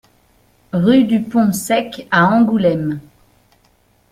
[0.73, 2.99] Rue du Pont Sec à Angoulême